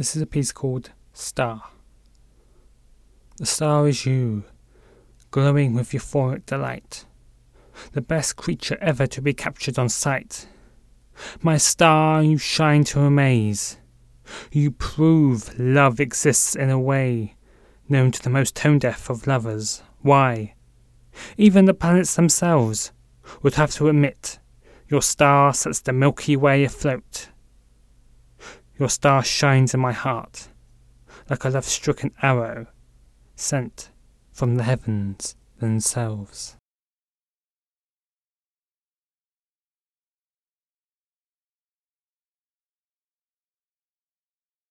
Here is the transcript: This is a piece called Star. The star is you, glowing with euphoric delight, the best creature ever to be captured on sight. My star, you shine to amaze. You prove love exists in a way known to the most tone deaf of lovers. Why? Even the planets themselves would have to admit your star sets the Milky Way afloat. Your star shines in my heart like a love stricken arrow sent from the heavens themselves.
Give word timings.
This 0.00 0.16
is 0.16 0.22
a 0.22 0.26
piece 0.26 0.50
called 0.50 0.92
Star. 1.12 1.62
The 3.36 3.44
star 3.44 3.86
is 3.86 4.06
you, 4.06 4.44
glowing 5.30 5.74
with 5.74 5.90
euphoric 5.90 6.46
delight, 6.46 7.04
the 7.92 8.00
best 8.00 8.36
creature 8.36 8.78
ever 8.80 9.06
to 9.08 9.20
be 9.20 9.34
captured 9.34 9.78
on 9.78 9.90
sight. 9.90 10.48
My 11.42 11.58
star, 11.58 12.22
you 12.22 12.38
shine 12.38 12.84
to 12.84 13.00
amaze. 13.00 13.76
You 14.50 14.70
prove 14.70 15.58
love 15.58 16.00
exists 16.00 16.56
in 16.56 16.70
a 16.70 16.80
way 16.80 17.36
known 17.86 18.10
to 18.12 18.22
the 18.22 18.30
most 18.30 18.56
tone 18.56 18.78
deaf 18.78 19.10
of 19.10 19.26
lovers. 19.26 19.82
Why? 20.00 20.54
Even 21.36 21.66
the 21.66 21.74
planets 21.74 22.16
themselves 22.16 22.92
would 23.42 23.56
have 23.56 23.72
to 23.72 23.90
admit 23.90 24.38
your 24.88 25.02
star 25.02 25.52
sets 25.52 25.80
the 25.80 25.92
Milky 25.92 26.36
Way 26.36 26.64
afloat. 26.64 27.28
Your 28.80 28.88
star 28.88 29.22
shines 29.22 29.74
in 29.74 29.80
my 29.80 29.92
heart 29.92 30.48
like 31.28 31.44
a 31.44 31.50
love 31.50 31.66
stricken 31.66 32.12
arrow 32.22 32.66
sent 33.36 33.90
from 34.32 34.54
the 34.54 34.62
heavens 34.62 35.36
themselves. 35.58 36.56